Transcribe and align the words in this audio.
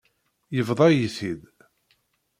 Yebḍa-yi-t-id. 0.55 1.41